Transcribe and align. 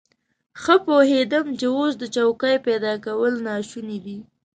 ښه 0.61 0.75
پوهېدم 0.85 1.45
چې 1.59 1.67
اوس 1.77 1.93
د 1.99 2.03
څوکۍ 2.15 2.55
پيدا 2.67 2.93
کول 3.05 3.33
ناشوني 3.47 3.97
دي. 4.05 4.17